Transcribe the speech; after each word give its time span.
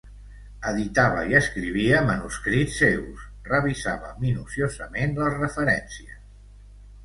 Editava 0.69 1.19
i 1.31 1.35
escrivia 1.39 1.99
manuscrits 2.07 2.79
seus, 2.83 3.27
revisava 3.53 4.13
minuciosament 4.27 5.17
les 5.23 5.41
referències. 5.41 6.21